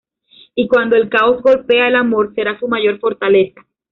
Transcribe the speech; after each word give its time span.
Y 0.55 0.67
cuando 0.67 0.95
el 0.95 1.09
caos 1.09 1.43
golpea, 1.43 1.87
el 1.87 1.95
amor 1.95 2.33
será 2.33 2.57
su 2.59 2.67
mayor 2.67 2.97
fortaleza. 2.97 3.63